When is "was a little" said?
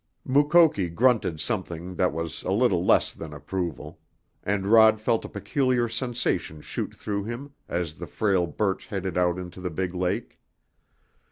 2.11-2.83